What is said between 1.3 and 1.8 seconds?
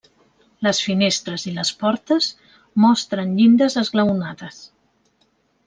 i les